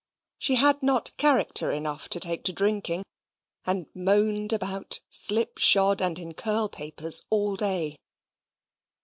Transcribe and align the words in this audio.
She 0.39 0.55
had 0.55 0.81
not 0.81 1.15
character 1.17 1.71
enough 1.71 2.09
to 2.09 2.19
take 2.19 2.43
to 2.45 2.51
drinking, 2.51 3.03
and 3.67 3.85
moaned 3.93 4.51
about, 4.51 4.99
slipshod 5.11 6.01
and 6.01 6.17
in 6.17 6.33
curl 6.33 6.69
papers 6.69 7.23
all 7.29 7.55
day. 7.55 7.97